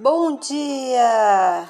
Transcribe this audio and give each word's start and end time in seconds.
Bom 0.00 0.38
dia! 0.40 1.68